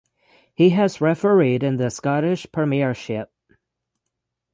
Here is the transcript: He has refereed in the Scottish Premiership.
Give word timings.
He 0.55 0.71
has 0.71 0.97
refereed 0.97 1.61
in 1.61 1.77
the 1.77 1.91
Scottish 1.91 2.47
Premiership. 2.51 3.31